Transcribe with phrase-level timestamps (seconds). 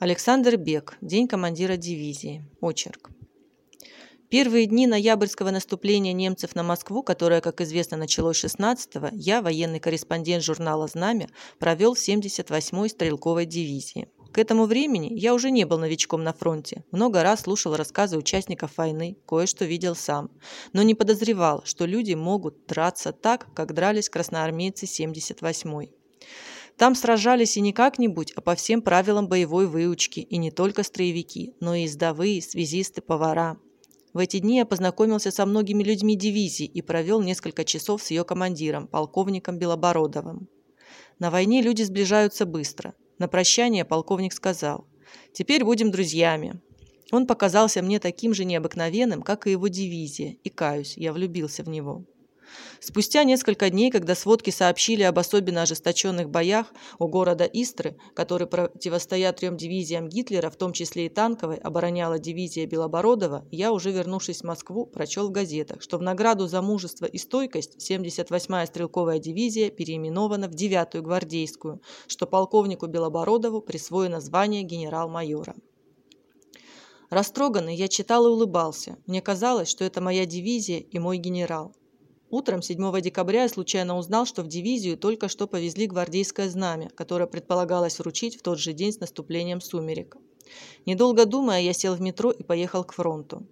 [0.00, 0.96] Александр Бек.
[1.02, 2.42] День командира дивизии.
[2.62, 3.10] Очерк.
[4.30, 10.42] Первые дни ноябрьского наступления немцев на Москву, которое, как известно, началось 16-го, я, военный корреспондент
[10.42, 11.28] журнала «Знамя»,
[11.58, 14.08] провел в 78-й стрелковой дивизии.
[14.32, 18.78] К этому времени я уже не был новичком на фронте, много раз слушал рассказы участников
[18.78, 20.30] войны, кое-что видел сам,
[20.72, 25.92] но не подозревал, что люди могут драться так, как дрались красноармейцы 78-й.
[26.80, 31.52] Там сражались и не как-нибудь, а по всем правилам боевой выучки, и не только строевики,
[31.60, 33.58] но и издовые, связисты, повара.
[34.14, 38.24] В эти дни я познакомился со многими людьми дивизии и провел несколько часов с ее
[38.24, 40.48] командиром, полковником Белобородовым.
[41.18, 42.94] На войне люди сближаются быстро.
[43.18, 44.86] На прощание полковник сказал,
[45.34, 46.62] «Теперь будем друзьями».
[47.12, 51.68] Он показался мне таким же необыкновенным, как и его дивизия, и, каюсь, я влюбился в
[51.68, 52.06] него.
[52.80, 59.32] Спустя несколько дней, когда сводки сообщили об особенно ожесточенных боях у города Истры, который, противостоя
[59.32, 64.44] трем дивизиям Гитлера, в том числе и танковой, обороняла дивизия Белобородова, я, уже вернувшись в
[64.44, 70.48] Москву, прочел в газетах, что в награду за мужество и стойкость 78-я стрелковая дивизия переименована
[70.48, 75.54] в 9-ю гвардейскую, что полковнику Белобородову присвоено звание генерал-майора.
[77.10, 78.96] Растроганный, я читал и улыбался.
[79.06, 81.74] Мне казалось, что это моя дивизия и мой генерал.
[82.30, 87.26] Утром 7 декабря я случайно узнал, что в дивизию только что повезли гвардейское знамя, которое
[87.26, 90.16] предполагалось вручить в тот же день с наступлением сумерек.
[90.86, 93.46] Недолго думая, я сел в метро и поехал к фронту.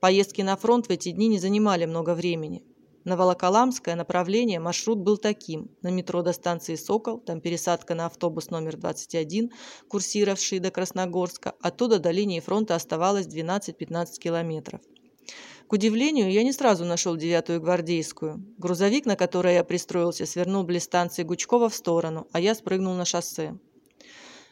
[0.00, 2.62] Поездки на фронт в эти дни не занимали много времени.
[3.04, 5.70] На Волоколамское направление маршрут был таким.
[5.82, 9.52] На метро до станции «Сокол», там пересадка на автобус номер 21,
[9.88, 14.80] курсировавший до Красногорска, оттуда до линии фронта оставалось 12-15 километров.
[15.74, 18.40] Удивлению, я не сразу нашел девятую гвардейскую.
[18.58, 23.04] Грузовик, на который я пристроился, свернул близ станции Гучкова в сторону, а я спрыгнул на
[23.04, 23.58] шоссе.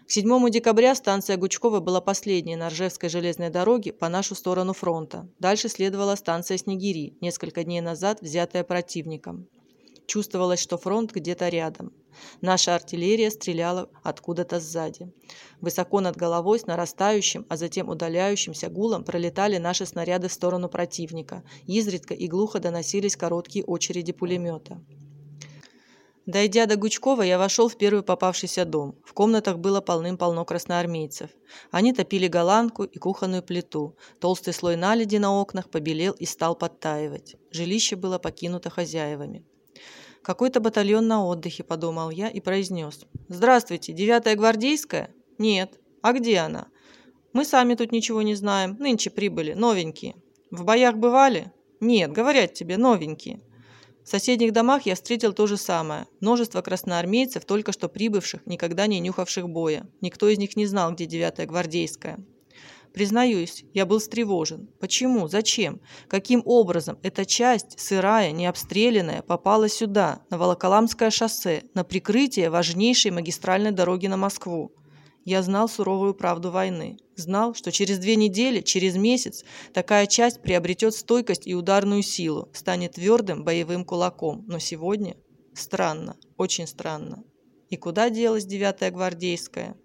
[0.05, 5.28] К 7 декабря станция Гучкова была последней на Ржевской железной дороге по нашу сторону фронта.
[5.39, 9.47] Дальше следовала станция Снегири, несколько дней назад взятая противником.
[10.09, 11.93] Чувствовалось, что фронт где-то рядом.
[12.41, 15.12] Наша артиллерия стреляла откуда-то сзади.
[15.61, 21.43] Высоко над головой с нарастающим, а затем удаляющимся гулом пролетали наши снаряды в сторону противника.
[21.67, 24.81] Изредка и глухо доносились короткие очереди пулемета.
[26.27, 28.95] Дойдя до Гучкова, я вошел в первый попавшийся дом.
[29.05, 31.31] В комнатах было полным-полно красноармейцев.
[31.72, 33.97] Они топили голландку и кухонную плиту.
[34.21, 37.34] Толстый слой наледи на окнах побелел и стал подтаивать.
[37.51, 39.45] Жилище было покинуто хозяевами.
[40.22, 43.06] «Какой-то батальон на отдыхе»,– подумал я и произнес.
[43.28, 45.81] «Здравствуйте, девятая гвардейская?» «Нет.
[46.00, 46.69] А где она?»
[47.33, 48.77] «Мы сами тут ничего не знаем.
[48.78, 49.55] Нынче прибыли.
[49.55, 50.15] Новенькие».
[50.50, 53.41] «В боях бывали?» «Нет, говорят тебе, новенькие».
[54.05, 56.06] В соседних домах я встретил то же самое.
[56.21, 59.89] Множество красноармейцев, только что прибывших, никогда не нюхавших боя.
[60.00, 62.19] Никто из них не знал, где девятая гвардейская.
[62.92, 64.69] Признаюсь, я был встревожен.
[64.78, 65.26] Почему?
[65.26, 65.80] Зачем?
[66.08, 73.70] Каким образом эта часть, сырая, необстрелянная, попала сюда, на Волоколамское шоссе, на прикрытие важнейшей магистральной
[73.70, 74.72] дороги на Москву?
[75.25, 76.98] Я знал суровую правду войны.
[77.16, 82.94] Знал, что через две недели, через месяц такая часть приобретет стойкость и ударную силу, станет
[82.94, 84.44] твердым боевым кулаком.
[84.48, 85.16] Но сегодня
[85.54, 87.22] странно, очень странно.
[87.70, 89.76] И куда делась девятая гвардейская?